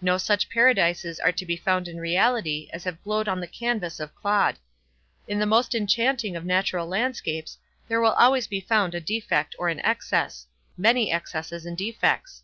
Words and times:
No 0.00 0.18
such 0.18 0.50
paradises 0.50 1.20
are 1.20 1.30
to 1.30 1.46
be 1.46 1.56
found 1.56 1.86
in 1.86 1.98
reality 2.00 2.68
as 2.72 2.82
have 2.82 3.00
glowed 3.04 3.28
on 3.28 3.38
the 3.38 3.46
canvas 3.46 4.00
of 4.00 4.12
Claude. 4.12 4.58
In 5.28 5.38
the 5.38 5.46
most 5.46 5.72
enchanting 5.72 6.34
of 6.34 6.44
natural 6.44 6.88
landscapes, 6.88 7.56
there 7.86 8.00
will 8.00 8.14
always 8.14 8.48
be 8.48 8.58
found 8.60 8.96
a 8.96 9.00
defect 9.00 9.54
or 9.56 9.68
an 9.68 9.78
excess—many 9.84 11.12
excesses 11.12 11.64
and 11.64 11.78
defects. 11.78 12.42